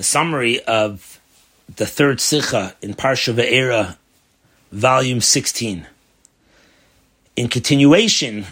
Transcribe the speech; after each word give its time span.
the 0.00 0.04
summary 0.04 0.64
of 0.64 1.20
the 1.76 1.84
third 1.84 2.22
Sikha 2.22 2.74
in 2.80 2.94
Parsha 2.94 3.34
Ve'era, 3.34 3.98
volume 4.72 5.20
16. 5.20 5.86
In 7.36 7.48
continuation 7.48 8.46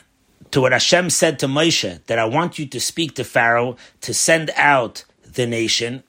to 0.51 0.61
what 0.61 0.73
Hashem 0.73 1.09
said 1.09 1.39
to 1.39 1.47
Moshe, 1.47 2.05
that 2.05 2.19
I 2.19 2.27
want 2.27 2.59
you 2.59 2.67
to 2.67 2.79
speak 2.79 3.15
to 3.15 3.25
Pharaoh 3.25 3.79
to 4.03 4.13
send 4.13 4.51
out 4.57 5.07
the 5.25 5.47
nation, 5.47 6.03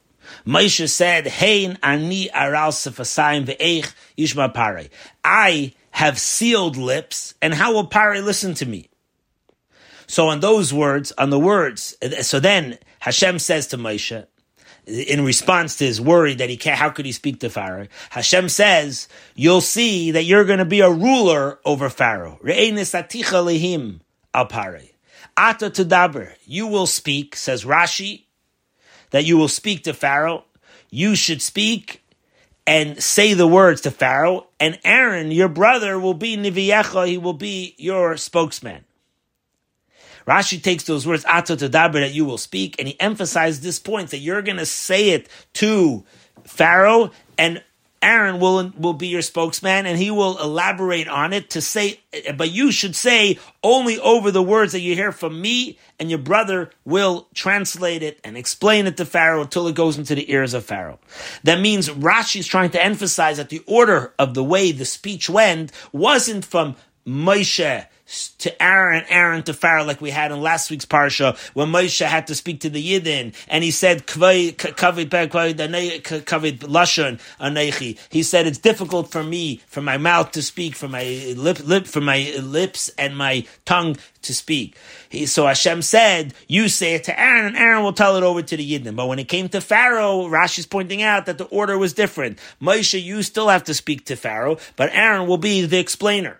Moshe 0.45 0.89
said, 0.89 1.27
Hein 1.27 1.77
ani 1.81 2.29
aral 2.33 2.73
sefasayim 2.73 3.45
ve'eich 3.45 3.93
yishma 4.17 4.53
pare. 4.53 4.87
I 5.23 5.71
have 5.91 6.19
sealed 6.19 6.75
lips, 6.75 7.33
and 7.41 7.53
how 7.53 7.71
will 7.71 7.87
Pare 7.87 8.21
listen 8.21 8.55
to 8.55 8.65
me? 8.65 8.89
So 10.05 10.27
on 10.27 10.41
those 10.41 10.73
words, 10.73 11.13
on 11.17 11.29
the 11.29 11.39
words, 11.39 11.95
so 12.23 12.41
then 12.41 12.77
Hashem 12.99 13.39
says 13.39 13.67
to 13.67 13.77
Moshe, 13.77 14.25
in 14.89 15.23
response 15.23 15.77
to 15.77 15.85
his 15.85 16.01
worry 16.01 16.35
that 16.35 16.49
he 16.49 16.57
can't, 16.57 16.77
how 16.77 16.89
could 16.89 17.05
he 17.05 17.11
speak 17.11 17.39
to 17.41 17.49
Pharaoh? 17.49 17.87
Hashem 18.09 18.49
says, 18.49 19.07
you'll 19.35 19.61
see 19.61 20.11
that 20.11 20.23
you're 20.23 20.45
going 20.45 20.59
to 20.59 20.65
be 20.65 20.81
a 20.81 20.91
ruler 20.91 21.59
over 21.65 21.89
Pharaoh. 21.89 22.39
lehim 22.43 23.99
al 24.33 24.47
Ata. 25.37 26.33
You 26.45 26.67
will 26.67 26.87
speak, 26.87 27.35
says 27.35 27.63
Rashi, 27.63 28.23
that 29.11 29.25
you 29.25 29.37
will 29.37 29.47
speak 29.47 29.83
to 29.83 29.93
Pharaoh. 29.93 30.45
You 30.89 31.15
should 31.15 31.41
speak 31.41 32.03
and 32.65 33.01
say 33.01 33.33
the 33.33 33.47
words 33.47 33.81
to 33.81 33.91
Pharaoh, 33.91 34.45
and 34.59 34.77
Aaron, 34.83 35.31
your 35.31 35.47
brother, 35.47 35.99
will 35.99 36.13
be 36.13 36.37
Niviecha, 36.37 37.07
he 37.07 37.17
will 37.17 37.33
be 37.33 37.73
your 37.79 38.15
spokesman. 38.15 38.85
Rashi 40.29 40.61
takes 40.61 40.83
those 40.83 41.07
words, 41.07 41.25
Ato 41.25 41.55
Tadaber, 41.55 41.93
that 41.93 42.13
you 42.13 42.23
will 42.23 42.37
speak, 42.37 42.75
and 42.77 42.87
he 42.87 42.99
emphasizes 43.01 43.61
this 43.61 43.79
point 43.79 44.11
that 44.11 44.19
you're 44.19 44.43
going 44.43 44.57
to 44.57 44.65
say 44.65 45.09
it 45.09 45.27
to 45.53 46.03
Pharaoh, 46.43 47.09
and 47.35 47.63
Aaron 48.01 48.39
will, 48.39 48.71
will 48.77 48.93
be 48.93 49.07
your 49.07 49.23
spokesman, 49.23 49.87
and 49.87 49.97
he 49.97 50.11
will 50.11 50.37
elaborate 50.39 51.07
on 51.07 51.33
it 51.33 51.49
to 51.49 51.61
say, 51.61 51.99
but 52.37 52.51
you 52.51 52.71
should 52.71 52.95
say 52.95 53.39
only 53.63 53.99
over 53.99 54.29
the 54.29 54.43
words 54.43 54.71
that 54.73 54.81
you 54.81 54.93
hear 54.93 55.11
from 55.11 55.41
me, 55.41 55.79
and 55.99 56.11
your 56.11 56.19
brother 56.19 56.69
will 56.85 57.27
translate 57.33 58.03
it 58.03 58.19
and 58.23 58.37
explain 58.37 58.85
it 58.85 58.97
to 58.97 59.05
Pharaoh 59.05 59.41
until 59.41 59.67
it 59.67 59.75
goes 59.75 59.97
into 59.97 60.13
the 60.13 60.31
ears 60.31 60.53
of 60.53 60.63
Pharaoh. 60.63 60.99
That 61.43 61.59
means 61.59 61.89
Rashi 61.89 62.39
is 62.39 62.47
trying 62.47 62.69
to 62.69 62.83
emphasize 62.83 63.37
that 63.37 63.49
the 63.49 63.63
order 63.65 64.13
of 64.19 64.35
the 64.35 64.43
way 64.43 64.71
the 64.71 64.85
speech 64.85 65.27
went 65.27 65.71
wasn't 65.91 66.45
from 66.45 66.75
Moshe 67.05 67.85
to 68.39 68.61
Aaron, 68.61 69.03
Aaron 69.09 69.43
to 69.43 69.53
Pharaoh, 69.53 69.83
like 69.83 70.01
we 70.01 70.09
had 70.09 70.31
in 70.31 70.41
last 70.41 70.71
week's 70.71 70.85
parsha, 70.85 71.37
when 71.53 71.69
Moshe 71.69 72.05
had 72.05 72.27
to 72.27 72.35
speak 72.35 72.61
to 72.61 72.69
the 72.69 72.83
Yidden, 72.83 73.33
and 73.47 73.63
he 73.63 73.71
said, 73.71 74.05
lashon 74.07 74.79
He 78.09 78.23
said, 78.23 78.47
it's 78.47 78.57
difficult 78.57 79.11
for 79.11 79.23
me, 79.23 79.61
for 79.67 79.81
my 79.81 79.97
mouth 79.97 80.31
to 80.31 80.41
speak, 80.41 80.75
for 80.75 80.87
my 80.87 81.33
lip, 81.37 81.59
lip, 81.65 81.85
for 81.85 82.01
my 82.01 82.33
lips 82.41 82.89
and 82.97 83.15
my 83.15 83.45
tongue 83.65 83.97
to 84.23 84.33
speak. 84.33 84.75
He, 85.09 85.25
so 85.25 85.45
Hashem 85.47 85.81
said, 85.81 86.33
you 86.47 86.67
say 86.69 86.95
it 86.95 87.03
to 87.05 87.19
Aaron, 87.19 87.45
and 87.45 87.57
Aaron 87.57 87.83
will 87.83 87.93
tell 87.93 88.15
it 88.15 88.23
over 88.23 88.41
to 88.41 88.57
the 88.57 88.79
Yidden. 88.79 88.95
But 88.95 89.07
when 89.07 89.19
it 89.19 89.27
came 89.27 89.49
to 89.49 89.61
Pharaoh, 89.61 90.27
Rashi's 90.27 90.65
pointing 90.65 91.01
out 91.01 91.25
that 91.27 91.37
the 91.37 91.45
order 91.45 91.77
was 91.77 91.93
different. 91.93 92.39
Moshe, 92.61 93.01
you 93.01 93.23
still 93.23 93.49
have 93.49 93.65
to 93.65 93.73
speak 93.73 94.05
to 94.05 94.15
Pharaoh, 94.15 94.57
but 94.75 94.89
Aaron 94.93 95.27
will 95.27 95.37
be 95.37 95.65
the 95.65 95.79
explainer. 95.79 96.39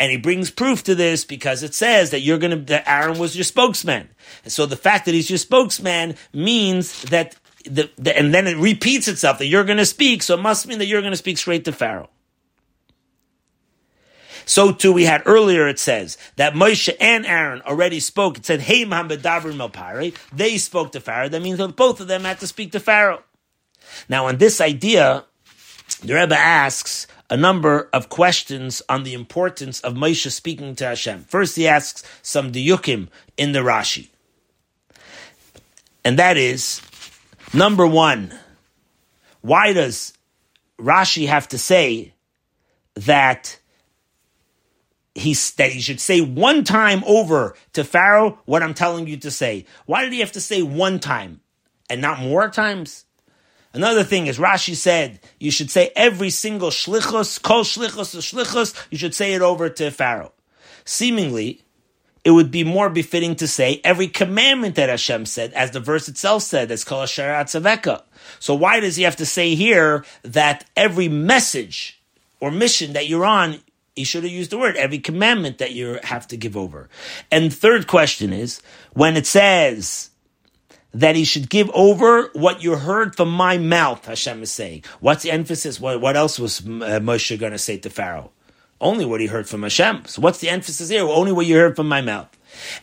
And 0.00 0.12
he 0.12 0.16
brings 0.16 0.50
proof 0.50 0.84
to 0.84 0.94
this 0.94 1.24
because 1.24 1.62
it 1.62 1.74
says 1.74 2.10
that 2.10 2.20
you're 2.20 2.38
going 2.38 2.52
to, 2.52 2.64
that 2.66 2.88
Aaron 2.88 3.18
was 3.18 3.36
your 3.36 3.44
spokesman. 3.44 4.08
And 4.44 4.52
so 4.52 4.64
the 4.64 4.76
fact 4.76 5.06
that 5.06 5.14
he's 5.14 5.28
your 5.28 5.38
spokesman 5.38 6.14
means 6.32 7.02
that 7.02 7.36
the, 7.64 7.90
the 7.96 8.16
and 8.16 8.32
then 8.32 8.46
it 8.46 8.56
repeats 8.56 9.08
itself 9.08 9.38
that 9.38 9.46
you're 9.46 9.64
going 9.64 9.78
to 9.78 9.86
speak. 9.86 10.22
So 10.22 10.34
it 10.34 10.40
must 10.40 10.66
mean 10.66 10.78
that 10.78 10.86
you're 10.86 11.00
going 11.00 11.12
to 11.12 11.16
speak 11.16 11.38
straight 11.38 11.64
to 11.64 11.72
Pharaoh. 11.72 12.10
So 14.48 14.72
too, 14.72 14.94
we 14.94 15.04
had 15.04 15.22
earlier, 15.26 15.68
it 15.68 15.78
says 15.78 16.16
that 16.36 16.54
Moshe 16.54 16.88
and 17.00 17.26
Aaron 17.26 17.60
already 17.62 18.00
spoke. 18.00 18.38
It 18.38 18.46
said, 18.46 18.60
Hey, 18.60 18.84
Mahamedavrim 18.84 19.56
Melpare. 19.56 20.16
They 20.32 20.56
spoke 20.56 20.92
to 20.92 21.00
Pharaoh. 21.00 21.28
That 21.28 21.42
means 21.42 21.58
that 21.58 21.76
both 21.76 22.00
of 22.00 22.08
them 22.08 22.24
had 22.24 22.40
to 22.40 22.46
speak 22.46 22.72
to 22.72 22.80
Pharaoh. 22.80 23.22
Now, 24.08 24.26
on 24.26 24.38
this 24.38 24.60
idea, 24.60 25.24
the 26.02 26.14
Rebbe 26.14 26.36
asks, 26.36 27.06
a 27.30 27.36
number 27.36 27.88
of 27.92 28.08
questions 28.08 28.82
on 28.88 29.02
the 29.02 29.14
importance 29.14 29.80
of 29.80 29.94
Moshe 29.94 30.30
speaking 30.30 30.74
to 30.76 30.86
Hashem. 30.86 31.24
First, 31.24 31.56
he 31.56 31.68
asks 31.68 32.02
some 32.22 32.52
diyukim 32.52 33.08
in 33.36 33.52
the 33.52 33.60
Rashi. 33.60 34.08
And 36.04 36.18
that 36.18 36.36
is, 36.36 36.80
number 37.52 37.86
one, 37.86 38.32
why 39.42 39.72
does 39.72 40.14
Rashi 40.78 41.26
have 41.26 41.48
to 41.48 41.58
say 41.58 42.14
that 42.94 43.58
he, 45.14 45.34
that 45.56 45.70
he 45.72 45.80
should 45.80 46.00
say 46.00 46.20
one 46.20 46.64
time 46.64 47.02
over 47.06 47.54
to 47.74 47.84
Pharaoh 47.84 48.38
what 48.46 48.62
I'm 48.62 48.74
telling 48.74 49.06
you 49.06 49.18
to 49.18 49.30
say? 49.30 49.66
Why 49.86 50.02
did 50.04 50.12
he 50.12 50.20
have 50.20 50.32
to 50.32 50.40
say 50.40 50.62
one 50.62 50.98
time 50.98 51.40
and 51.90 52.00
not 52.00 52.20
more 52.20 52.48
times? 52.48 53.04
Another 53.74 54.02
thing 54.02 54.26
is 54.26 54.38
Rashi 54.38 54.74
said 54.74 55.20
you 55.38 55.50
should 55.50 55.70
say 55.70 55.90
every 55.94 56.30
single 56.30 56.70
shlichus, 56.70 57.40
kol 57.42 57.64
shlichus, 57.64 58.16
shlichus, 58.16 58.86
you 58.90 58.98
should 58.98 59.14
say 59.14 59.34
it 59.34 59.42
over 59.42 59.68
to 59.68 59.90
Pharaoh. 59.90 60.32
Seemingly, 60.84 61.62
it 62.24 62.30
would 62.32 62.50
be 62.50 62.64
more 62.64 62.90
befitting 62.90 63.36
to 63.36 63.46
say 63.46 63.80
every 63.84 64.08
commandment 64.08 64.74
that 64.74 64.88
Hashem 64.88 65.26
said, 65.26 65.52
as 65.52 65.70
the 65.70 65.80
verse 65.80 66.08
itself 66.08 66.42
said, 66.42 66.70
as 66.70 66.84
kol 66.84 67.04
tzaveka. 67.04 68.02
So 68.38 68.54
why 68.54 68.80
does 68.80 68.96
he 68.96 69.04
have 69.04 69.16
to 69.16 69.26
say 69.26 69.54
here 69.54 70.04
that 70.22 70.68
every 70.76 71.08
message 71.08 72.00
or 72.40 72.50
mission 72.50 72.92
that 72.94 73.08
you're 73.08 73.24
on, 73.24 73.60
he 73.94 74.04
should 74.04 74.24
have 74.24 74.32
used 74.32 74.50
the 74.50 74.58
word 74.58 74.76
every 74.76 74.98
commandment 74.98 75.58
that 75.58 75.72
you 75.72 75.98
have 76.02 76.26
to 76.28 76.36
give 76.36 76.56
over. 76.56 76.88
And 77.30 77.52
third 77.52 77.86
question 77.86 78.32
is 78.32 78.62
when 78.92 79.16
it 79.16 79.26
says 79.26 80.10
that 80.94 81.16
he 81.16 81.24
should 81.24 81.50
give 81.50 81.70
over 81.74 82.30
what 82.32 82.62
you 82.62 82.76
heard 82.76 83.14
from 83.16 83.30
my 83.30 83.58
mouth, 83.58 84.06
Hashem 84.06 84.42
is 84.42 84.50
saying. 84.50 84.84
What's 85.00 85.22
the 85.22 85.30
emphasis? 85.30 85.78
What, 85.80 86.00
what 86.00 86.16
else 86.16 86.38
was 86.38 86.60
uh, 86.60 87.00
Moshe 87.00 87.38
going 87.38 87.52
to 87.52 87.58
say 87.58 87.76
to 87.78 87.90
Pharaoh? 87.90 88.30
Only 88.80 89.04
what 89.04 89.20
he 89.20 89.26
heard 89.26 89.48
from 89.48 89.62
Hashem. 89.62 90.04
So 90.06 90.22
what's 90.22 90.38
the 90.38 90.48
emphasis 90.48 90.88
here? 90.88 91.02
Only 91.02 91.32
what 91.32 91.46
you 91.46 91.56
heard 91.56 91.76
from 91.76 91.88
my 91.88 92.00
mouth. 92.00 92.28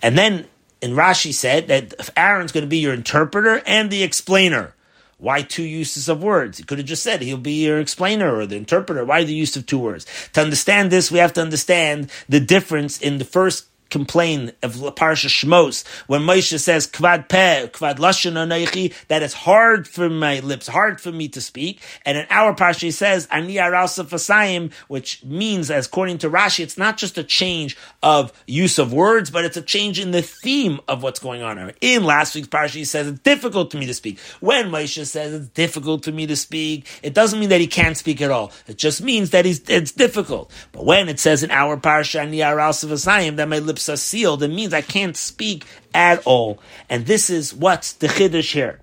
And 0.01 0.17
then 0.17 0.45
in 0.81 0.91
Rashi 0.91 1.33
said 1.33 1.67
that 1.67 2.11
Aaron's 2.15 2.51
going 2.51 2.65
to 2.65 2.69
be 2.69 2.77
your 2.77 2.93
interpreter 2.93 3.61
and 3.65 3.89
the 3.89 4.03
explainer. 4.03 4.75
Why 5.17 5.41
two 5.41 5.63
uses 5.63 6.09
of 6.09 6.21
words? 6.21 6.57
He 6.57 6.65
could 6.65 6.77
have 6.77 6.87
just 6.87 7.01
said 7.01 7.21
he'll 7.21 7.37
be 7.37 7.65
your 7.65 7.79
explainer 7.79 8.35
or 8.35 8.45
the 8.45 8.57
interpreter. 8.57 9.05
Why 9.05 9.23
the 9.23 9.33
use 9.33 9.55
of 9.55 9.65
two 9.65 9.79
words? 9.79 10.05
To 10.33 10.41
understand 10.41 10.91
this, 10.91 11.09
we 11.09 11.19
have 11.19 11.33
to 11.33 11.41
understand 11.41 12.11
the 12.27 12.41
difference 12.41 12.99
in 12.99 13.17
the 13.17 13.25
first 13.25 13.67
complain 13.89 14.51
of 14.61 14.75
Parsha 14.95 15.27
Shmos 15.27 15.85
when 16.07 16.21
Moshe 16.21 16.59
says 16.59 16.87
kvad 16.87 17.29
peh, 17.29 17.67
kvad 17.67 17.97
lashon 17.97 18.33
anoichi, 18.33 18.93
that 19.07 19.23
it's 19.23 19.33
hard 19.33 19.87
for 19.87 20.09
my 20.09 20.39
lips, 20.39 20.67
hard 20.67 20.99
for 20.99 21.11
me 21.11 21.27
to 21.29 21.41
speak. 21.41 21.81
And 22.05 22.17
in 22.17 22.25
our 22.29 22.53
Parsha 22.53 22.81
he 22.81 22.91
says 22.91 23.27
ani 23.31 23.55
fasayim, 23.55 24.73
which 24.87 25.23
means, 25.23 25.71
as 25.71 25.87
according 25.87 26.19
to 26.19 26.29
Rashi, 26.29 26.61
it's 26.61 26.77
not 26.77 26.97
just 26.97 27.17
a 27.17 27.23
change 27.23 27.77
of 28.03 28.31
use 28.47 28.79
of 28.79 28.93
words, 28.93 29.29
but 29.29 29.45
it's 29.45 29.57
a 29.57 29.61
change 29.61 29.99
in 29.99 30.11
the 30.11 30.21
theme 30.21 30.79
of 30.87 31.03
what's 31.03 31.19
going 31.19 31.41
on. 31.41 31.71
In 31.81 32.03
last 32.03 32.35
week's 32.35 32.47
Parsha 32.47 32.75
he 32.75 32.85
says 32.85 33.07
it's 33.07 33.19
difficult 33.19 33.71
to 33.71 33.77
me 33.77 33.85
to 33.85 33.93
speak. 33.93 34.19
When 34.39 34.69
Moshe 34.69 35.05
says 35.05 35.33
it's 35.33 35.47
difficult 35.49 36.03
to 36.03 36.11
me 36.11 36.27
to 36.27 36.35
speak, 36.35 36.87
it 37.03 37.13
doesn't 37.13 37.39
mean 37.39 37.49
that 37.49 37.61
he 37.61 37.67
can't 37.67 37.97
speak 37.97 38.21
at 38.21 38.31
all. 38.31 38.51
It 38.67 38.77
just 38.77 39.01
means 39.01 39.31
that 39.31 39.45
it's 39.45 39.91
difficult. 39.91 40.51
But 40.71 40.85
when 40.85 41.09
it 41.09 41.19
says 41.19 41.43
in 41.43 41.51
our 41.51 41.77
Parsha 41.77 42.21
ani 42.21 42.39
fasayim, 42.39 43.35
that 43.37 43.47
my 43.47 43.59
lips 43.59 43.74
lips 43.75 43.89
are 43.89 43.97
sealed, 43.97 44.41
it 44.41 44.47
means 44.47 44.73
I 44.73 44.81
can't 44.81 45.17
speak 45.17 45.65
at 45.93 46.25
all. 46.25 46.59
And 46.89 47.05
this 47.05 47.29
is 47.29 47.53
what's 47.53 47.91
the 47.91 48.07
chiddush 48.07 48.53
here. 48.53 48.79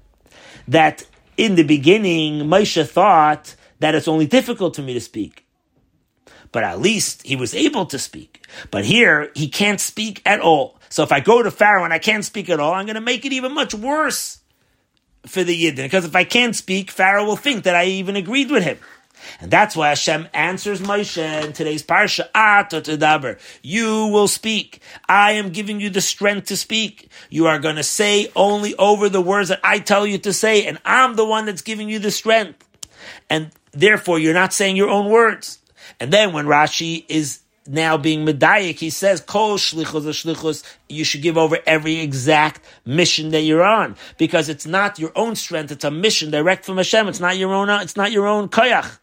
That 0.68 1.06
in 1.38 1.54
the 1.54 1.62
beginning, 1.62 2.42
Moshe 2.42 2.86
thought 2.86 3.56
that 3.80 3.94
it's 3.94 4.06
only 4.06 4.26
difficult 4.26 4.76
for 4.76 4.82
me 4.82 4.92
to 4.92 5.00
speak. 5.00 5.46
But 6.52 6.64
at 6.64 6.78
least 6.78 7.22
he 7.22 7.36
was 7.36 7.54
able 7.54 7.86
to 7.86 7.98
speak. 7.98 8.46
But 8.70 8.84
here, 8.84 9.32
he 9.34 9.48
can't 9.48 9.80
speak 9.80 10.20
at 10.26 10.40
all. 10.40 10.78
So 10.90 11.02
if 11.02 11.10
I 11.10 11.20
go 11.20 11.42
to 11.42 11.50
Pharaoh 11.50 11.84
and 11.84 11.94
I 11.94 11.98
can't 11.98 12.24
speak 12.24 12.50
at 12.50 12.60
all, 12.60 12.74
I'm 12.74 12.84
going 12.84 12.96
to 12.96 13.00
make 13.00 13.24
it 13.24 13.32
even 13.32 13.54
much 13.54 13.72
worse 13.72 14.40
for 15.26 15.42
the 15.42 15.56
Yidden. 15.56 15.76
Because 15.76 16.04
if 16.04 16.14
I 16.14 16.24
can't 16.24 16.54
speak, 16.54 16.90
Pharaoh 16.90 17.24
will 17.24 17.36
think 17.36 17.64
that 17.64 17.74
I 17.74 17.86
even 17.86 18.14
agreed 18.16 18.50
with 18.50 18.62
him. 18.62 18.78
And 19.40 19.50
that's 19.50 19.76
why 19.76 19.88
Hashem 19.88 20.28
answers 20.32 20.80
Moshe 20.80 21.44
in 21.44 21.52
today's 21.52 21.82
parsha, 21.82 22.28
ah, 22.34 22.60
Ata 22.60 23.38
You 23.62 24.06
will 24.06 24.28
speak. 24.28 24.80
I 25.08 25.32
am 25.32 25.50
giving 25.50 25.80
you 25.80 25.90
the 25.90 26.00
strength 26.00 26.48
to 26.48 26.56
speak. 26.56 27.10
You 27.30 27.46
are 27.46 27.58
going 27.58 27.76
to 27.76 27.82
say 27.82 28.30
only 28.36 28.74
over 28.76 29.08
the 29.08 29.20
words 29.20 29.48
that 29.48 29.60
I 29.64 29.78
tell 29.78 30.06
you 30.06 30.18
to 30.18 30.32
say, 30.32 30.66
and 30.66 30.78
I'm 30.84 31.14
the 31.14 31.24
one 31.24 31.46
that's 31.46 31.62
giving 31.62 31.88
you 31.88 31.98
the 31.98 32.10
strength. 32.10 32.68
And 33.28 33.50
therefore, 33.72 34.18
you're 34.18 34.34
not 34.34 34.52
saying 34.52 34.76
your 34.76 34.90
own 34.90 35.10
words. 35.10 35.58
And 35.98 36.12
then 36.12 36.32
when 36.32 36.46
Rashi 36.46 37.04
is 37.08 37.40
now 37.66 37.96
being 37.96 38.26
medayik, 38.26 38.78
he 38.78 38.90
says, 38.90 39.20
Kol 39.20 39.56
shlichus 39.56 40.24
shlichus, 40.24 40.64
you 40.88 41.04
should 41.04 41.22
give 41.22 41.38
over 41.38 41.58
every 41.66 42.00
exact 42.00 42.60
mission 42.84 43.30
that 43.30 43.42
you're 43.42 43.62
on. 43.62 43.96
Because 44.18 44.48
it's 44.48 44.66
not 44.66 44.98
your 44.98 45.12
own 45.14 45.36
strength, 45.36 45.70
it's 45.72 45.84
a 45.84 45.90
mission 45.90 46.30
direct 46.30 46.64
from 46.64 46.76
Hashem. 46.76 47.08
It's 47.08 47.20
not 47.20 47.36
your 47.36 47.52
own, 47.52 47.68
it's 47.70 47.96
not 47.96 48.12
your 48.12 48.26
own 48.26 48.48
koyach. 48.48 48.98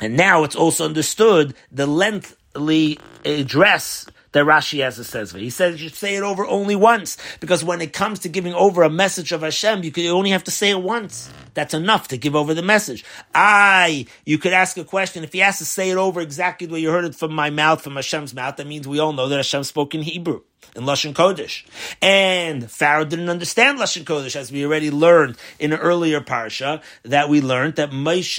And 0.00 0.16
now 0.16 0.44
it's 0.44 0.56
also 0.56 0.84
understood 0.84 1.54
the 1.72 1.86
lengthly 1.86 2.98
address 3.24 4.06
that 4.36 4.44
Rashi 4.44 4.82
has 4.82 4.98
a 4.98 5.04
says. 5.04 5.32
He 5.32 5.48
says 5.48 5.80
you 5.80 5.88
should 5.88 5.96
say 5.96 6.16
it 6.16 6.22
over 6.22 6.46
only 6.46 6.76
once 6.76 7.16
because 7.40 7.64
when 7.64 7.80
it 7.80 7.94
comes 7.94 8.18
to 8.20 8.28
giving 8.28 8.52
over 8.52 8.82
a 8.82 8.90
message 8.90 9.32
of 9.32 9.40
Hashem, 9.40 9.82
you, 9.82 10.10
only 10.10 10.30
have 10.30 10.44
to 10.44 10.50
say 10.50 10.70
it 10.70 10.82
once. 10.82 11.30
That's 11.54 11.72
enough 11.72 12.08
to 12.08 12.18
give 12.18 12.36
over 12.36 12.52
the 12.52 12.60
message. 12.60 13.02
I, 13.34 14.04
you 14.26 14.36
could 14.36 14.52
ask 14.52 14.76
a 14.76 14.84
question. 14.84 15.24
If 15.24 15.32
he 15.32 15.38
has 15.38 15.56
to 15.58 15.64
say 15.64 15.88
it 15.88 15.96
over 15.96 16.20
exactly 16.20 16.66
the 16.66 16.74
way 16.74 16.80
you 16.80 16.90
heard 16.90 17.06
it 17.06 17.14
from 17.14 17.32
my 17.32 17.48
mouth, 17.48 17.80
from 17.80 17.96
Hashem's 17.96 18.34
mouth, 18.34 18.56
that 18.56 18.66
means 18.66 18.86
we 18.86 18.98
all 18.98 19.14
know 19.14 19.26
that 19.28 19.36
Hashem 19.36 19.64
spoke 19.64 19.94
in 19.94 20.02
Hebrew 20.02 20.42
in 20.74 20.84
Lashon 20.84 21.14
Kodesh. 21.14 21.64
And 22.02 22.70
Pharaoh 22.70 23.04
didn't 23.04 23.30
understand 23.30 23.78
Lashon 23.78 24.04
Kodesh, 24.04 24.36
as 24.36 24.52
we 24.52 24.64
already 24.64 24.90
learned 24.90 25.36
in 25.58 25.72
an 25.72 25.78
earlier 25.78 26.20
parsha 26.20 26.82
that 27.04 27.28
we 27.28 27.40
learned 27.40 27.76
that 27.76 27.90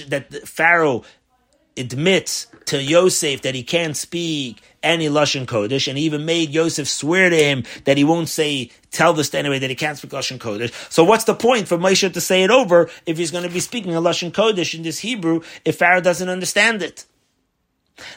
that 0.10 0.48
Pharaoh 0.48 1.04
admits 1.78 2.48
to 2.66 2.82
Yosef 2.82 3.42
that 3.42 3.56
he 3.56 3.64
can't 3.64 3.96
speak 3.96 4.62
any 4.84 5.08
Lashon 5.08 5.46
Kodesh, 5.46 5.88
and 5.88 5.98
he 5.98 6.06
even 6.06 6.26
made 6.26 6.50
Yosef 6.50 6.88
swear 6.88 7.30
to 7.30 7.36
him 7.36 7.64
that 7.86 7.98
he 7.98 8.04
won't 8.04 8.30
say, 8.30 8.72
tell 8.92 9.14
this 9.14 9.30
to 9.32 9.38
anybody 9.38 9.60
that 9.60 9.70
he 9.70 9.76
can't 9.76 9.98
speak 9.98 10.12
Lashon 10.12 10.38
Kodesh. 10.38 10.74
So 10.92 11.04
what's 11.04 11.24
the 11.24 11.36
point 11.36 11.68
for 11.68 11.78
Moshe 11.78 12.12
to 12.12 12.22
say 12.22 12.44
it 12.44 12.52
over 12.52 12.90
if 13.06 13.18
he's 13.18 13.32
going 13.32 13.44
to 13.44 13.50
be 13.50 13.60
speaking 13.60 13.96
a 13.96 14.02
Lashon 14.02 14.32
Kodesh 14.32 14.74
in 14.74 14.84
this 14.84 15.00
Hebrew 15.00 15.42
if 15.66 15.78
Pharaoh 15.78 16.02
doesn't 16.02 16.30
understand 16.30 16.82
it? 16.82 17.06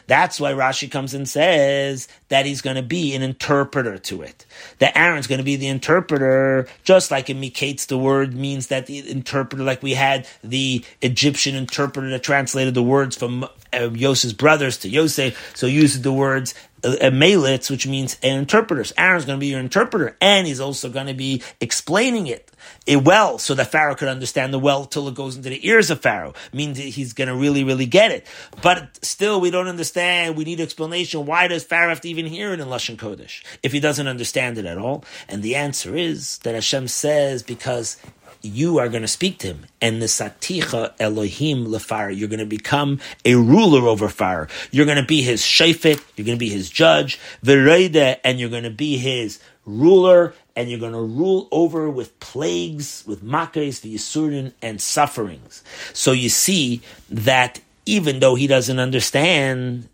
That's 0.07 0.39
why 0.39 0.53
Rashi 0.53 0.89
comes 0.89 1.13
and 1.13 1.27
says 1.27 2.07
that 2.29 2.45
he's 2.45 2.61
going 2.61 2.75
to 2.75 2.81
be 2.81 3.15
an 3.15 3.21
interpreter 3.21 3.97
to 3.97 4.21
it. 4.21 4.45
That 4.79 4.95
Aaron's 4.97 5.27
going 5.27 5.39
to 5.39 5.43
be 5.43 5.55
the 5.55 5.67
interpreter, 5.67 6.67
just 6.83 7.11
like 7.11 7.29
in 7.29 7.41
Miketz, 7.41 7.87
the 7.87 7.97
word 7.97 8.33
means 8.33 8.67
that 8.67 8.85
the 8.85 9.09
interpreter, 9.09 9.63
like 9.63 9.83
we 9.83 9.93
had 9.93 10.27
the 10.43 10.83
Egyptian 11.01 11.55
interpreter 11.55 12.09
that 12.09 12.23
translated 12.23 12.73
the 12.73 12.83
words 12.83 13.15
from 13.15 13.43
uh, 13.73 13.89
Yosef's 13.93 14.33
brothers 14.33 14.77
to 14.79 14.89
Yosef, 14.89 15.55
so 15.55 15.67
uses 15.67 16.01
the 16.01 16.13
words 16.13 16.53
a 16.83 17.11
melitz, 17.11 17.69
which 17.69 17.87
means 17.87 18.17
an 18.23 18.37
interpreter. 18.37 18.83
Aaron's 18.97 19.25
going 19.25 19.37
to 19.37 19.39
be 19.39 19.47
your 19.47 19.59
interpreter, 19.59 20.15
and 20.19 20.47
he's 20.47 20.59
also 20.59 20.89
going 20.89 21.07
to 21.07 21.13
be 21.13 21.43
explaining 21.59 22.27
it 22.27 22.51
well 22.87 23.37
so 23.37 23.53
that 23.55 23.71
Pharaoh 23.71 23.95
could 23.95 24.07
understand 24.07 24.53
the 24.53 24.59
well 24.59 24.85
till 24.85 25.07
it 25.07 25.15
goes 25.15 25.35
into 25.35 25.49
the 25.49 25.67
ears 25.67 25.89
of 25.89 26.01
Pharaoh. 26.01 26.33
Means 26.53 26.77
he's 26.77 27.13
going 27.13 27.27
to 27.27 27.35
really, 27.35 27.63
really 27.63 27.85
get 27.85 28.11
it. 28.11 28.25
But 28.61 28.99
still, 29.03 29.39
we 29.39 29.51
don't 29.51 29.67
understand. 29.67 30.35
We 30.35 30.43
need 30.43 30.59
explanation. 30.59 31.25
Why 31.25 31.47
does 31.47 31.63
Pharaoh 31.63 31.89
have 31.89 32.01
to 32.01 32.09
even 32.09 32.25
hear 32.25 32.53
it 32.53 32.59
in 32.59 32.67
Lashon 32.67 32.97
Kodesh 32.97 33.43
if 33.63 33.71
he 33.71 33.79
doesn't 33.79 34.07
understand 34.07 34.57
it 34.57 34.65
at 34.65 34.77
all? 34.77 35.03
And 35.27 35.43
the 35.43 35.55
answer 35.55 35.95
is 35.95 36.39
that 36.39 36.55
Hashem 36.55 36.87
says 36.87 37.43
because 37.43 37.97
you 38.41 38.79
are 38.79 38.89
going 38.89 39.01
to 39.01 39.07
speak 39.07 39.37
to 39.39 39.47
him. 39.47 39.65
And 39.81 40.01
the 40.01 40.07
saticha 40.07 40.93
Elohim 40.99 41.67
lefar, 41.67 42.15
you're 42.15 42.29
going 42.29 42.39
to 42.39 42.45
become 42.45 42.99
a 43.25 43.35
ruler 43.35 43.87
over 43.87 44.09
fire. 44.09 44.47
You're 44.71 44.85
going 44.85 44.97
to 44.97 45.05
be 45.05 45.21
his 45.21 45.41
shayfet, 45.41 46.03
you're 46.15 46.25
going 46.25 46.37
to 46.37 46.39
be 46.39 46.49
his 46.49 46.69
judge, 46.69 47.19
v'reide, 47.43 48.19
and 48.23 48.39
you're 48.39 48.49
going 48.49 48.63
to 48.63 48.69
be 48.69 48.97
his 48.97 49.39
ruler, 49.65 50.33
and 50.55 50.69
you're 50.69 50.79
going 50.79 50.93
to 50.93 51.01
rule 51.01 51.47
over 51.51 51.89
with 51.89 52.19
plagues, 52.19 53.03
with 53.05 53.21
the 53.21 53.95
yisurin, 53.95 54.53
and 54.61 54.81
sufferings. 54.81 55.63
So 55.93 56.11
you 56.11 56.29
see 56.29 56.81
that 57.09 57.61
even 57.85 58.19
though 58.19 58.35
he 58.35 58.47
doesn't 58.47 58.79
understand, 58.79 59.87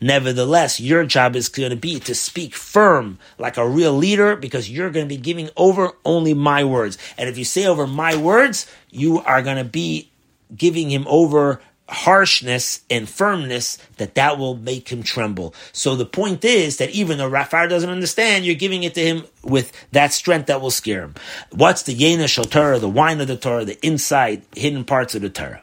nevertheless, 0.00 0.80
your 0.80 1.04
job 1.04 1.36
is 1.36 1.48
going 1.48 1.70
to 1.70 1.76
be 1.76 2.00
to 2.00 2.14
speak 2.14 2.54
firm 2.54 3.18
like 3.38 3.56
a 3.56 3.68
real 3.68 3.92
leader 3.92 4.36
because 4.36 4.70
you're 4.70 4.90
going 4.90 5.06
to 5.08 5.14
be 5.14 5.20
giving 5.20 5.50
over 5.56 5.92
only 6.04 6.34
my 6.34 6.64
words. 6.64 6.98
And 7.18 7.28
if 7.28 7.38
you 7.38 7.44
say 7.44 7.66
over 7.66 7.86
my 7.86 8.16
words, 8.16 8.66
you 8.90 9.20
are 9.20 9.42
going 9.42 9.58
to 9.58 9.64
be 9.64 10.10
giving 10.54 10.90
him 10.90 11.06
over 11.08 11.60
harshness 11.88 12.82
and 12.88 13.08
firmness 13.08 13.76
that 13.98 14.14
that 14.14 14.38
will 14.38 14.56
make 14.56 14.88
him 14.88 15.02
tremble. 15.02 15.54
So 15.72 15.94
the 15.94 16.06
point 16.06 16.44
is 16.44 16.78
that 16.78 16.90
even 16.90 17.18
though 17.18 17.28
Rafar 17.28 17.68
doesn't 17.68 17.90
understand, 17.90 18.44
you're 18.44 18.54
giving 18.54 18.82
it 18.82 18.94
to 18.94 19.00
him 19.00 19.24
with 19.42 19.72
that 19.92 20.12
strength 20.12 20.46
that 20.46 20.60
will 20.60 20.70
scare 20.70 21.02
him. 21.02 21.14
What's 21.50 21.82
the 21.82 21.94
Yena 21.94 22.28
Shal 22.28 22.44
Torah, 22.44 22.78
the 22.78 22.88
wine 22.88 23.20
of 23.20 23.28
the 23.28 23.36
Torah, 23.36 23.64
the 23.64 23.84
inside 23.86 24.42
hidden 24.56 24.84
parts 24.84 25.14
of 25.14 25.22
the 25.22 25.30
Torah? 25.30 25.62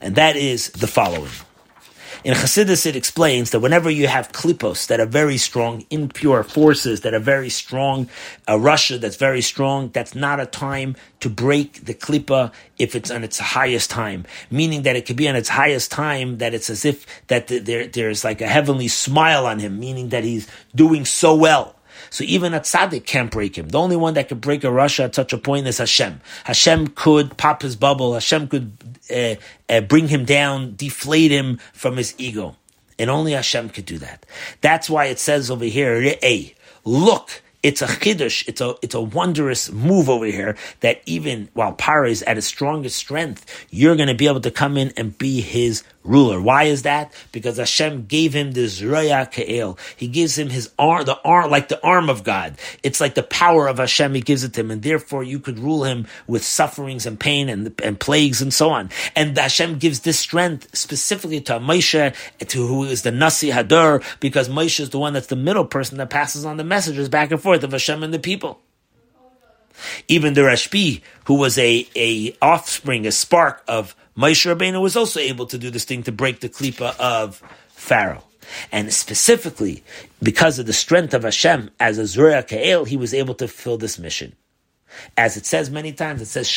And 0.00 0.14
that 0.16 0.36
is 0.36 0.70
the 0.70 0.86
following. 0.86 1.30
In 2.24 2.32
Chassidus, 2.32 2.86
it 2.86 2.96
explains 2.96 3.50
that 3.50 3.60
whenever 3.60 3.90
you 3.90 4.06
have 4.06 4.32
klipos 4.32 4.86
that 4.86 4.98
are 4.98 5.04
very 5.04 5.36
strong, 5.36 5.84
impure 5.90 6.42
forces 6.42 7.02
that 7.02 7.12
are 7.12 7.18
very 7.18 7.50
strong, 7.50 8.08
a 8.48 8.54
rasha 8.54 8.98
that's 8.98 9.16
very 9.16 9.42
strong, 9.42 9.90
that's 9.90 10.14
not 10.14 10.40
a 10.40 10.46
time 10.46 10.96
to 11.20 11.28
break 11.28 11.84
the 11.84 11.92
klipa 11.92 12.50
if 12.78 12.94
it's 12.94 13.10
on 13.10 13.24
its 13.24 13.38
highest 13.38 13.90
time. 13.90 14.24
Meaning 14.50 14.84
that 14.84 14.96
it 14.96 15.04
could 15.04 15.16
be 15.16 15.28
on 15.28 15.36
its 15.36 15.50
highest 15.50 15.90
time 15.90 16.38
that 16.38 16.54
it's 16.54 16.70
as 16.70 16.86
if 16.86 17.04
that 17.26 17.48
there, 17.48 17.86
there's 17.88 18.24
like 18.24 18.40
a 18.40 18.48
heavenly 18.48 18.88
smile 18.88 19.44
on 19.44 19.58
him, 19.58 19.78
meaning 19.78 20.08
that 20.08 20.24
he's 20.24 20.48
doing 20.74 21.04
so 21.04 21.34
well. 21.34 21.73
So 22.10 22.24
even 22.24 22.54
a 22.54 22.60
tzaddik 22.60 23.04
can't 23.06 23.30
break 23.30 23.56
him. 23.56 23.68
The 23.68 23.78
only 23.78 23.96
one 23.96 24.14
that 24.14 24.28
could 24.28 24.40
break 24.40 24.64
a 24.64 24.68
rasha 24.68 25.04
at 25.04 25.14
such 25.14 25.32
a 25.32 25.38
point 25.38 25.66
is 25.66 25.78
Hashem. 25.78 26.20
Hashem 26.44 26.88
could 26.88 27.36
pop 27.36 27.62
his 27.62 27.76
bubble. 27.76 28.14
Hashem 28.14 28.48
could 28.48 28.72
uh, 29.14 29.34
uh, 29.68 29.80
bring 29.82 30.08
him 30.08 30.24
down, 30.24 30.74
deflate 30.76 31.30
him 31.30 31.58
from 31.72 31.96
his 31.96 32.14
ego. 32.18 32.56
And 32.98 33.10
only 33.10 33.32
Hashem 33.32 33.70
could 33.70 33.86
do 33.86 33.98
that. 33.98 34.24
That's 34.60 34.88
why 34.88 35.06
it 35.06 35.18
says 35.18 35.50
over 35.50 35.64
here, 35.64 36.00
Re'eh, 36.00 36.54
look, 36.84 37.42
it's 37.64 37.80
a 37.80 37.86
chiddush, 37.86 38.46
it's 38.46 38.60
a, 38.60 38.74
it's 38.82 38.94
a 38.94 39.00
wondrous 39.00 39.72
move 39.72 40.10
over 40.10 40.26
here 40.26 40.56
that 40.80 41.00
even 41.06 41.48
while 41.54 41.74
Paro 41.74 42.08
is 42.08 42.22
at 42.22 42.36
his 42.36 42.46
strongest 42.46 42.96
strength, 42.96 43.66
you're 43.70 43.96
going 43.96 44.08
to 44.08 44.14
be 44.14 44.28
able 44.28 44.42
to 44.42 44.50
come 44.50 44.76
in 44.76 44.92
and 44.96 45.16
be 45.16 45.40
his 45.40 45.82
ruler. 46.04 46.40
Why 46.40 46.64
is 46.64 46.82
that? 46.82 47.12
Because 47.32 47.56
Hashem 47.56 48.06
gave 48.06 48.34
him 48.34 48.52
this 48.52 48.80
Zraya 48.80 49.30
Ka'el. 49.30 49.78
He 49.96 50.06
gives 50.06 50.38
him 50.38 50.50
his 50.50 50.70
arm, 50.78 51.04
the 51.06 51.18
arm, 51.22 51.50
like 51.50 51.68
the 51.68 51.82
arm 51.82 52.10
of 52.10 52.22
God. 52.22 52.56
It's 52.82 53.00
like 53.00 53.14
the 53.14 53.22
power 53.22 53.66
of 53.66 53.78
Hashem. 53.78 54.14
He 54.14 54.20
gives 54.20 54.44
it 54.44 54.52
to 54.54 54.60
him. 54.60 54.70
And 54.70 54.82
therefore 54.82 55.24
you 55.24 55.40
could 55.40 55.58
rule 55.58 55.84
him 55.84 56.06
with 56.26 56.44
sufferings 56.44 57.06
and 57.06 57.18
pain 57.18 57.48
and, 57.48 57.74
and 57.82 57.98
plagues 57.98 58.42
and 58.42 58.52
so 58.52 58.70
on. 58.70 58.90
And 59.16 59.36
Hashem 59.36 59.78
gives 59.78 60.00
this 60.00 60.18
strength 60.18 60.76
specifically 60.76 61.40
to 61.42 61.54
Moshe, 61.54 62.14
to 62.38 62.66
who 62.66 62.84
is 62.84 63.02
the 63.02 63.10
Nasi 63.10 63.50
Hador, 63.50 64.04
because 64.20 64.48
Moshe 64.48 64.80
is 64.80 64.90
the 64.90 64.98
one 64.98 65.14
that's 65.14 65.28
the 65.28 65.36
middle 65.36 65.64
person 65.64 65.98
that 65.98 66.10
passes 66.10 66.44
on 66.44 66.58
the 66.58 66.64
messages 66.64 67.08
back 67.08 67.30
and 67.30 67.40
forth 67.40 67.64
of 67.64 67.72
Hashem 67.72 68.02
and 68.02 68.12
the 68.12 68.18
people. 68.18 68.60
Even 70.06 70.34
the 70.34 70.42
Rashbi, 70.42 71.02
who 71.24 71.34
was 71.34 71.58
a, 71.58 71.86
a 71.96 72.36
offspring, 72.40 73.06
a 73.06 73.12
spark 73.12 73.62
of 73.66 73.96
Moshe 74.16 74.46
Rabbeinu 74.46 74.80
was 74.80 74.96
also 74.96 75.20
able 75.20 75.46
to 75.46 75.58
do 75.58 75.70
this 75.70 75.84
thing 75.84 76.02
to 76.04 76.12
break 76.12 76.40
the 76.40 76.48
klipa 76.48 76.98
of 76.98 77.42
Pharaoh. 77.68 78.24
And 78.70 78.92
specifically, 78.92 79.82
because 80.22 80.58
of 80.58 80.66
the 80.66 80.72
strength 80.72 81.14
of 81.14 81.24
Hashem 81.24 81.70
as 81.80 81.98
a 81.98 82.02
Zurah 82.02 82.46
Ka'el, 82.46 82.84
he 82.84 82.96
was 82.96 83.14
able 83.14 83.34
to 83.34 83.48
fulfill 83.48 83.78
this 83.78 83.98
mission. 83.98 84.36
As 85.16 85.36
it 85.36 85.44
says 85.44 85.70
many 85.70 85.92
times, 85.92 86.22
it 86.22 86.26
says 86.26 86.48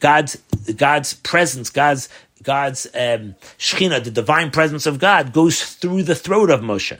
God's 0.00 0.36
God's 0.76 1.14
presence, 1.14 1.70
God's 1.70 2.08
God's 2.42 2.86
um, 2.86 3.36
Shechina, 3.58 4.04
the 4.04 4.10
divine 4.10 4.50
presence 4.50 4.84
of 4.84 4.98
God, 4.98 5.32
goes 5.32 5.62
through 5.62 6.02
the 6.02 6.14
throat 6.14 6.50
of 6.50 6.60
Moshe. 6.60 6.98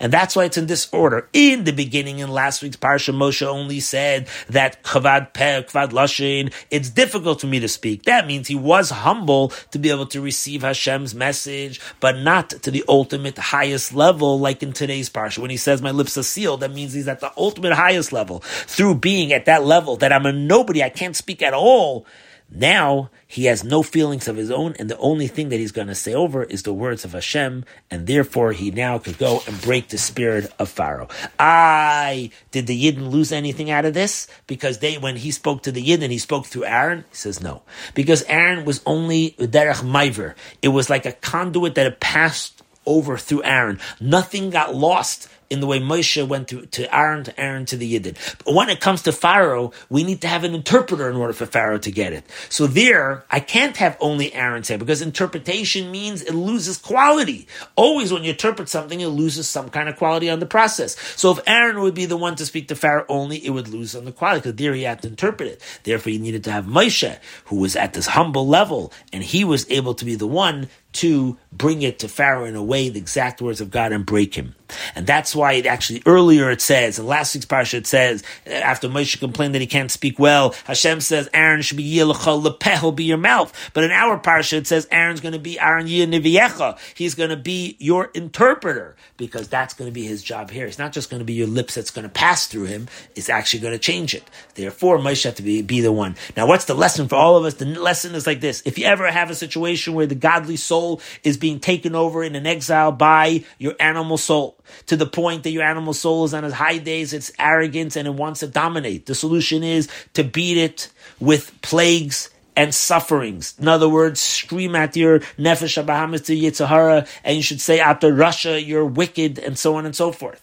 And 0.00 0.12
that's 0.12 0.36
why 0.36 0.44
it's 0.44 0.56
in 0.56 0.66
this 0.66 0.88
order. 0.92 1.28
In 1.32 1.64
the 1.64 1.72
beginning, 1.72 2.18
in 2.18 2.30
last 2.30 2.62
week's 2.62 2.76
Parsha, 2.76 3.14
Moshe 3.14 3.46
only 3.46 3.80
said 3.80 4.28
that 4.48 4.82
kavad 4.82 5.32
peh, 5.32 5.62
kavad 5.62 5.90
lashin, 5.90 6.52
it's 6.70 6.90
difficult 6.90 7.40
for 7.40 7.46
me 7.46 7.60
to 7.60 7.68
speak. 7.68 8.04
That 8.04 8.26
means 8.26 8.48
he 8.48 8.54
was 8.54 8.90
humble 8.90 9.48
to 9.70 9.78
be 9.78 9.90
able 9.90 10.06
to 10.06 10.20
receive 10.20 10.62
Hashem's 10.62 11.14
message, 11.14 11.80
but 12.00 12.18
not 12.18 12.50
to 12.50 12.70
the 12.70 12.84
ultimate 12.88 13.38
highest 13.38 13.94
level, 13.94 14.38
like 14.38 14.62
in 14.62 14.72
today's 14.72 15.10
Parsha. 15.10 15.38
When 15.38 15.50
he 15.50 15.56
says 15.56 15.82
my 15.82 15.90
lips 15.90 16.16
are 16.18 16.22
sealed, 16.22 16.60
that 16.60 16.72
means 16.72 16.92
he's 16.92 17.08
at 17.08 17.20
the 17.20 17.32
ultimate 17.36 17.72
highest 17.72 18.12
level. 18.12 18.40
Through 18.40 18.96
being 18.96 19.32
at 19.32 19.46
that 19.46 19.64
level, 19.64 19.96
that 19.96 20.12
I'm 20.12 20.26
a 20.26 20.32
nobody, 20.32 20.82
I 20.82 20.90
can't 20.90 21.16
speak 21.16 21.42
at 21.42 21.54
all. 21.54 22.06
Now 22.50 23.10
he 23.26 23.44
has 23.44 23.62
no 23.62 23.82
feelings 23.82 24.26
of 24.26 24.36
his 24.36 24.50
own, 24.50 24.74
and 24.78 24.90
the 24.90 24.98
only 24.98 25.28
thing 25.28 25.50
that 25.50 25.58
he's 25.58 25.70
going 25.72 25.86
to 25.86 25.94
say 25.94 26.12
over 26.12 26.42
is 26.42 26.64
the 26.64 26.72
words 26.72 27.04
of 27.04 27.12
Hashem, 27.12 27.64
and 27.90 28.06
therefore 28.06 28.52
he 28.52 28.70
now 28.72 28.98
could 28.98 29.18
go 29.18 29.42
and 29.46 29.60
break 29.62 29.88
the 29.88 29.98
spirit 29.98 30.52
of 30.58 30.68
Pharaoh. 30.68 31.08
I 31.38 32.30
did 32.50 32.66
the 32.66 32.84
Yidden 32.84 33.10
lose 33.10 33.30
anything 33.30 33.70
out 33.70 33.84
of 33.84 33.94
this? 33.94 34.26
Because 34.48 34.78
they, 34.78 34.98
when 34.98 35.16
he 35.16 35.30
spoke 35.30 35.62
to 35.62 35.72
the 35.72 35.84
Yidden, 35.84 36.10
he 36.10 36.18
spoke 36.18 36.46
through 36.46 36.64
Aaron. 36.64 37.04
He 37.10 37.16
says 37.16 37.40
no, 37.40 37.62
because 37.94 38.24
Aaron 38.24 38.64
was 38.64 38.82
only 38.84 39.36
derech 39.38 39.84
maiver. 39.84 40.34
It 40.60 40.68
was 40.68 40.90
like 40.90 41.06
a 41.06 41.12
conduit 41.12 41.76
that 41.76 41.84
had 41.84 42.00
passed 42.00 42.62
over 42.84 43.16
through 43.16 43.44
Aaron. 43.44 43.78
Nothing 44.00 44.50
got 44.50 44.74
lost 44.74 45.28
in 45.50 45.60
the 45.60 45.66
way 45.66 45.80
Moshe 45.80 46.26
went 46.26 46.48
to, 46.48 46.64
to 46.66 46.94
Aaron, 46.96 47.24
to 47.24 47.40
Aaron, 47.40 47.66
to 47.66 47.76
the 47.76 47.98
Yidden. 47.98 48.16
But 48.44 48.54
when 48.54 48.70
it 48.70 48.80
comes 48.80 49.02
to 49.02 49.12
Pharaoh, 49.12 49.72
we 49.88 50.04
need 50.04 50.20
to 50.22 50.28
have 50.28 50.44
an 50.44 50.54
interpreter 50.54 51.10
in 51.10 51.16
order 51.16 51.32
for 51.32 51.44
Pharaoh 51.44 51.78
to 51.78 51.90
get 51.90 52.12
it. 52.12 52.24
So 52.48 52.68
there, 52.68 53.24
I 53.30 53.40
can't 53.40 53.76
have 53.76 53.96
only 54.00 54.32
Aaron 54.32 54.62
say 54.62 54.76
because 54.76 55.02
interpretation 55.02 55.90
means 55.90 56.22
it 56.22 56.34
loses 56.34 56.78
quality. 56.78 57.48
Always 57.74 58.12
when 58.12 58.22
you 58.22 58.30
interpret 58.30 58.68
something, 58.68 59.00
it 59.00 59.08
loses 59.08 59.48
some 59.48 59.68
kind 59.70 59.88
of 59.88 59.96
quality 59.96 60.30
on 60.30 60.38
the 60.38 60.46
process. 60.46 60.96
So 61.16 61.32
if 61.32 61.40
Aaron 61.46 61.80
would 61.80 61.94
be 61.94 62.06
the 62.06 62.16
one 62.16 62.36
to 62.36 62.46
speak 62.46 62.68
to 62.68 62.76
Pharaoh 62.76 63.04
only, 63.08 63.44
it 63.44 63.50
would 63.50 63.68
lose 63.68 63.96
on 63.96 64.04
the 64.04 64.12
quality 64.12 64.40
because 64.40 64.56
there 64.56 64.74
he 64.74 64.84
had 64.84 65.02
to 65.02 65.08
interpret 65.08 65.48
it. 65.48 65.80
Therefore, 65.82 66.12
you 66.12 66.20
needed 66.20 66.44
to 66.44 66.52
have 66.52 66.66
Moshe, 66.66 67.18
who 67.46 67.56
was 67.56 67.74
at 67.74 67.92
this 67.92 68.06
humble 68.06 68.46
level, 68.46 68.92
and 69.12 69.24
he 69.24 69.44
was 69.44 69.68
able 69.70 69.94
to 69.94 70.04
be 70.04 70.14
the 70.14 70.26
one 70.26 70.68
to 70.92 71.38
bring 71.52 71.82
it 71.82 71.98
to 72.00 72.08
Pharaoh 72.08 72.44
in 72.44 72.56
a 72.56 72.62
way, 72.62 72.88
the 72.88 72.98
exact 72.98 73.40
words 73.40 73.60
of 73.60 73.70
God, 73.70 73.92
and 73.92 74.04
break 74.04 74.34
him. 74.34 74.54
And 74.94 75.06
that's 75.06 75.34
why 75.34 75.54
it 75.54 75.66
actually 75.66 76.02
earlier 76.06 76.50
it 76.50 76.60
says, 76.60 76.98
in 76.98 77.06
last 77.06 77.34
week's 77.34 77.46
parsha 77.46 77.74
it 77.74 77.86
says, 77.86 78.22
after 78.46 78.88
Moshe 78.88 79.18
complained 79.18 79.54
that 79.54 79.60
he 79.60 79.66
can't 79.66 79.90
speak 79.90 80.18
well, 80.18 80.54
Hashem 80.64 81.00
says, 81.00 81.28
Aaron 81.34 81.62
should 81.62 81.76
be 81.76 81.92
Yilachal 81.92 82.42
Lepeh, 82.42 82.94
be 82.94 83.04
your 83.04 83.18
mouth. 83.18 83.52
But 83.74 83.84
in 83.84 83.90
our 83.90 84.18
parsha 84.18 84.58
it 84.58 84.66
says, 84.66 84.86
Aaron's 84.90 85.20
going 85.20 85.32
to 85.32 85.40
be 85.40 85.58
Aaron 85.58 85.86
Niviecha. 85.86 86.78
He's 86.94 87.14
going 87.14 87.30
to 87.30 87.36
be 87.36 87.76
your 87.80 88.10
interpreter, 88.14 88.96
because 89.16 89.48
that's 89.48 89.74
going 89.74 89.90
to 89.90 89.94
be 89.94 90.06
his 90.06 90.22
job 90.22 90.50
here. 90.50 90.66
It's 90.66 90.78
not 90.78 90.92
just 90.92 91.10
going 91.10 91.20
to 91.20 91.24
be 91.24 91.34
your 91.34 91.48
lips 91.48 91.74
that's 91.74 91.90
going 91.90 92.04
to 92.04 92.08
pass 92.08 92.46
through 92.46 92.66
him, 92.66 92.88
it's 93.16 93.28
actually 93.28 93.60
going 93.60 93.74
to 93.74 93.78
change 93.78 94.14
it. 94.14 94.24
Therefore, 94.54 94.98
Moshe 94.98 95.24
has 95.24 95.34
to 95.34 95.42
be, 95.42 95.62
be 95.62 95.80
the 95.80 95.92
one. 95.92 96.16
Now, 96.36 96.46
what's 96.46 96.66
the 96.66 96.74
lesson 96.74 97.08
for 97.08 97.16
all 97.16 97.36
of 97.36 97.44
us? 97.44 97.54
The 97.54 97.66
lesson 97.66 98.14
is 98.14 98.26
like 98.26 98.40
this. 98.40 98.62
If 98.64 98.78
you 98.78 98.86
ever 98.86 99.10
have 99.10 99.30
a 99.30 99.34
situation 99.34 99.94
where 99.94 100.06
the 100.06 100.14
godly 100.14 100.56
soul 100.56 100.79
is 101.24 101.36
being 101.36 101.60
taken 101.60 101.94
over 101.94 102.22
in 102.22 102.34
an 102.34 102.46
exile 102.46 102.92
by 102.92 103.44
your 103.58 103.74
animal 103.80 104.18
soul, 104.18 104.56
to 104.86 104.96
the 104.96 105.06
point 105.06 105.42
that 105.44 105.50
your 105.50 105.62
animal 105.62 105.94
soul 105.94 106.24
is 106.24 106.34
on 106.34 106.44
its 106.44 106.54
high 106.54 106.78
days, 106.78 107.12
it's 107.12 107.32
arrogant 107.38 107.96
and 107.96 108.06
it 108.06 108.14
wants 108.14 108.40
to 108.40 108.46
dominate. 108.46 109.06
The 109.06 109.14
solution 109.14 109.62
is 109.62 109.88
to 110.14 110.24
beat 110.24 110.56
it 110.56 110.90
with 111.18 111.60
plagues 111.62 112.30
and 112.56 112.74
sufferings. 112.74 113.54
In 113.58 113.68
other 113.68 113.88
words, 113.88 114.20
scream 114.20 114.74
at 114.76 114.96
your 114.96 115.20
nefesh 115.38 115.82
abahamis 115.82 116.26
to 116.26 117.06
and 117.24 117.36
you 117.36 117.42
should 117.42 117.60
say 117.60 117.80
after 117.80 118.12
rasha, 118.12 118.64
you're 118.64 118.84
wicked, 118.84 119.38
and 119.38 119.58
so 119.58 119.76
on 119.76 119.86
and 119.86 119.94
so 119.94 120.12
forth. 120.12 120.42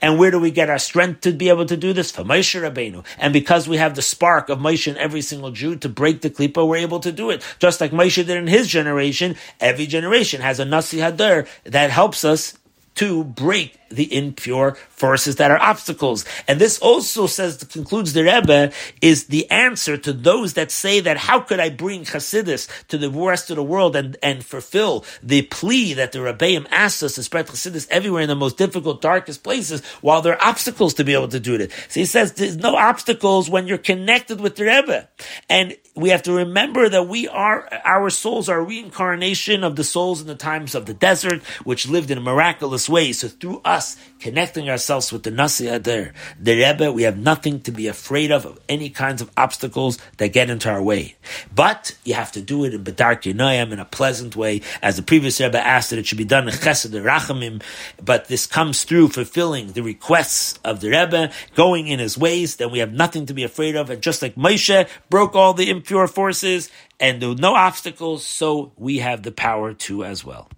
And 0.00 0.18
where 0.18 0.30
do 0.30 0.38
we 0.38 0.50
get 0.50 0.70
our 0.70 0.78
strength 0.78 1.22
to 1.22 1.32
be 1.32 1.48
able 1.48 1.66
to 1.66 1.76
do 1.76 1.92
this? 1.92 2.10
From 2.10 2.28
Moshe 2.28 2.60
Rabbeinu. 2.60 3.04
And 3.18 3.32
because 3.32 3.68
we 3.68 3.76
have 3.76 3.94
the 3.94 4.02
spark 4.02 4.48
of 4.48 4.58
Moshe 4.58 4.88
in 4.88 4.96
every 4.96 5.22
single 5.22 5.50
Jew 5.50 5.76
to 5.76 5.88
break 5.88 6.20
the 6.20 6.30
klipa, 6.30 6.66
we're 6.66 6.76
able 6.76 7.00
to 7.00 7.12
do 7.12 7.30
it. 7.30 7.42
Just 7.58 7.80
like 7.80 7.90
Moshe 7.90 8.16
did 8.16 8.30
in 8.30 8.46
his 8.46 8.68
generation, 8.68 9.36
every 9.60 9.86
generation 9.86 10.40
has 10.40 10.60
a 10.60 10.64
Nasi 10.64 10.98
Hador 10.98 11.46
that 11.64 11.90
helps 11.90 12.24
us 12.24 12.58
to 12.96 13.24
break 13.24 13.78
the 13.94 14.14
impure 14.14 14.74
forces 14.88 15.36
that 15.36 15.50
are 15.50 15.60
obstacles. 15.60 16.24
And 16.48 16.60
this 16.60 16.78
also 16.78 17.26
says, 17.26 17.62
concludes 17.64 18.12
the 18.12 18.24
Rebbe, 18.24 18.72
is 19.00 19.26
the 19.26 19.50
answer 19.50 19.96
to 19.96 20.12
those 20.12 20.54
that 20.54 20.70
say 20.70 21.00
that 21.00 21.16
how 21.16 21.40
could 21.40 21.60
I 21.60 21.70
bring 21.70 22.04
Hasidus 22.04 22.68
to 22.88 22.98
the 22.98 23.10
rest 23.10 23.50
of 23.50 23.56
the 23.56 23.62
world 23.62 23.96
and, 23.96 24.16
and 24.22 24.44
fulfill 24.44 25.04
the 25.22 25.42
plea 25.42 25.94
that 25.94 26.12
the 26.12 26.18
Rebbeim 26.20 26.66
asked 26.70 27.02
us 27.02 27.14
to 27.16 27.22
spread 27.22 27.46
Hasidus 27.46 27.88
everywhere 27.90 28.22
in 28.22 28.28
the 28.28 28.34
most 28.34 28.56
difficult, 28.56 29.00
darkest 29.00 29.42
places, 29.42 29.84
while 30.00 30.22
there 30.22 30.34
are 30.34 30.48
obstacles 30.48 30.94
to 30.94 31.04
be 31.04 31.14
able 31.14 31.28
to 31.28 31.40
do 31.40 31.54
it. 31.54 31.72
So 31.88 32.00
he 32.00 32.06
says 32.06 32.32
there's 32.32 32.56
no 32.56 32.76
obstacles 32.76 33.50
when 33.50 33.66
you're 33.66 33.78
connected 33.78 34.40
with 34.40 34.56
the 34.56 34.64
Rebbe. 34.64 35.08
And 35.48 35.76
we 35.94 36.10
have 36.10 36.22
to 36.22 36.32
remember 36.32 36.88
that 36.88 37.08
we 37.08 37.28
are, 37.28 37.68
our 37.84 38.08
souls 38.10 38.48
are 38.48 38.62
reincarnation 38.62 39.64
of 39.64 39.76
the 39.76 39.84
souls 39.84 40.20
in 40.20 40.26
the 40.26 40.34
times 40.34 40.74
of 40.74 40.86
the 40.86 40.94
desert, 40.94 41.42
which 41.64 41.88
lived 41.88 42.10
in 42.10 42.18
a 42.18 42.22
miraculous 42.22 42.88
way. 42.88 43.12
So 43.12 43.28
through 43.28 43.60
us 43.64 43.81
connecting 44.22 44.70
ourselves 44.70 45.12
with 45.12 45.24
the 45.24 45.30
Nasi 45.30 45.66
Adar, 45.66 46.12
the 46.38 46.54
Rebbe, 46.54 46.92
we 46.92 47.02
have 47.02 47.18
nothing 47.18 47.60
to 47.62 47.72
be 47.72 47.88
afraid 47.88 48.30
of, 48.30 48.46
of 48.46 48.60
any 48.68 48.88
kinds 48.88 49.20
of 49.20 49.30
obstacles 49.36 49.98
that 50.18 50.28
get 50.28 50.48
into 50.48 50.70
our 50.70 50.82
way. 50.82 51.16
But 51.52 51.96
you 52.04 52.14
have 52.14 52.30
to 52.32 52.40
do 52.40 52.64
it 52.64 52.72
in 52.72 52.84
Bedar 52.84 53.16
Yinayim 53.16 53.72
in 53.72 53.80
a 53.80 53.84
pleasant 53.84 54.36
way, 54.36 54.62
as 54.80 54.96
the 54.96 55.02
previous 55.02 55.40
Rebbe 55.40 55.58
asked 55.58 55.90
that 55.90 55.98
it 55.98 56.06
should 56.06 56.18
be 56.18 56.24
done 56.24 56.48
in 56.48 56.54
Chesed 56.54 56.92
Rachamim, 56.92 57.62
but 58.02 58.28
this 58.28 58.46
comes 58.46 58.84
through 58.84 59.08
fulfilling 59.08 59.72
the 59.72 59.82
requests 59.82 60.58
of 60.64 60.80
the 60.80 60.90
Rebbe, 60.90 61.32
going 61.54 61.88
in 61.88 61.98
his 61.98 62.16
ways, 62.16 62.56
then 62.56 62.70
we 62.70 62.78
have 62.78 62.92
nothing 62.92 63.26
to 63.26 63.34
be 63.34 63.42
afraid 63.42 63.74
of, 63.74 63.90
and 63.90 64.00
just 64.00 64.22
like 64.22 64.36
Moshe 64.36 64.88
broke 65.10 65.34
all 65.34 65.52
the 65.52 65.68
impure 65.68 66.06
forces, 66.06 66.70
and 67.00 67.20
there 67.20 67.30
were 67.30 67.34
no 67.34 67.56
obstacles, 67.56 68.24
so 68.24 68.70
we 68.76 68.98
have 68.98 69.24
the 69.24 69.32
power 69.32 69.74
to 69.74 70.04
as 70.04 70.24
well. 70.24 70.48